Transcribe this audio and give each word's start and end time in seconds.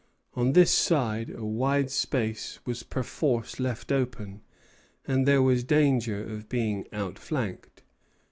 On 0.33 0.53
this 0.53 0.71
side 0.71 1.29
a 1.29 1.45
wide 1.45 1.91
space 1.91 2.57
was 2.65 2.81
perforce 2.81 3.59
left 3.59 3.91
open, 3.91 4.41
and 5.05 5.27
there 5.27 5.43
was 5.43 5.63
danger 5.63 6.23
of 6.23 6.49
being 6.49 6.87
outflanked. 6.91 7.83